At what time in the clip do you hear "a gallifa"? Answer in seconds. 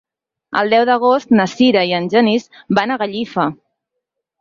2.97-3.51